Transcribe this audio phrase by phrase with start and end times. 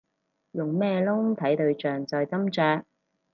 [0.53, 2.83] 用咩窿睇對象再斟酌